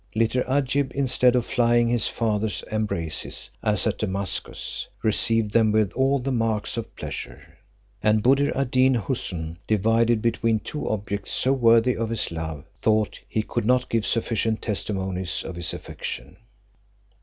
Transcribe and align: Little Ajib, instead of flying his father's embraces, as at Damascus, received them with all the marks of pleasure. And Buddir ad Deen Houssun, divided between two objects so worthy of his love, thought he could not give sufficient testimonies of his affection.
Little 0.15 0.41
Ajib, 0.45 0.93
instead 0.93 1.35
of 1.35 1.45
flying 1.45 1.87
his 1.87 2.07
father's 2.07 2.63
embraces, 2.71 3.51
as 3.61 3.85
at 3.85 3.99
Damascus, 3.99 4.87
received 5.03 5.51
them 5.51 5.71
with 5.71 5.93
all 5.93 6.17
the 6.17 6.31
marks 6.31 6.75
of 6.75 6.95
pleasure. 6.95 7.59
And 8.01 8.23
Buddir 8.23 8.51
ad 8.57 8.71
Deen 8.71 8.95
Houssun, 8.95 9.57
divided 9.67 10.19
between 10.19 10.59
two 10.61 10.89
objects 10.89 11.31
so 11.33 11.53
worthy 11.53 11.95
of 11.95 12.09
his 12.09 12.31
love, 12.31 12.65
thought 12.81 13.19
he 13.29 13.43
could 13.43 13.63
not 13.63 13.89
give 13.89 14.07
sufficient 14.07 14.59
testimonies 14.63 15.43
of 15.43 15.55
his 15.55 15.71
affection. 15.71 16.37